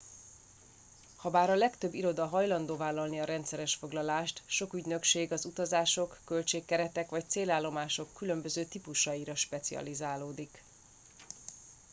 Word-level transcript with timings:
habár 1.15 1.49
a 1.49 1.55
legtöbb 1.55 1.93
iroda 1.93 2.25
hajlandó 2.27 2.75
vállalni 2.77 3.19
a 3.19 3.23
rendszeres 3.25 3.75
foglalást 3.75 4.41
sok 4.45 4.73
ügynökség 4.73 5.31
az 5.31 5.45
utazások 5.45 6.19
költség 6.25 6.65
keretek 6.65 7.09
vagy 7.09 7.29
célállomások 7.29 8.13
különböző 8.13 8.65
típusaira 8.65 9.35
specializálódik 9.35 10.63